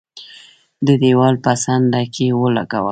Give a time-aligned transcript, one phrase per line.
[0.87, 2.79] د دېوال په څنډه کې ولګاوه.